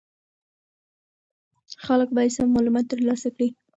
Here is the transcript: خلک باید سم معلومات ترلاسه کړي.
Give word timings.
خلک 1.85 2.09
باید 2.15 2.35
سم 2.35 2.47
معلومات 2.55 2.85
ترلاسه 2.91 3.27
کړي. 3.35 3.47